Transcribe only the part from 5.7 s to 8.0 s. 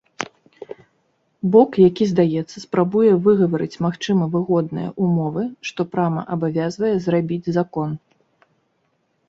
што прама абавязвае зрабіць закон.